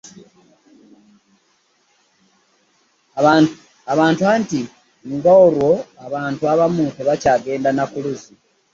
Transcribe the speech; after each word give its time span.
Abantu 3.93 4.23
anti 4.33 4.61
ng'olwo 5.13 5.71
abantu 6.05 6.43
abamu 6.53 6.83
tebakyagenda 6.97 7.69
na 7.73 7.85
ku 7.91 7.97
luzzi. 8.03 8.33